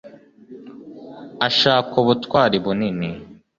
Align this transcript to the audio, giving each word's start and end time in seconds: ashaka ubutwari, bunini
ashaka 1.47 1.91
ubutwari, 2.03 2.55
bunini 2.65 3.09